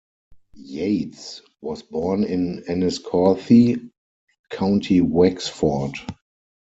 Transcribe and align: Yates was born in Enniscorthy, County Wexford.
Yates 0.55 1.43
was 1.61 1.83
born 1.83 2.23
in 2.23 2.63
Enniscorthy, 2.67 3.91
County 4.49 4.99
Wexford. 4.99 5.93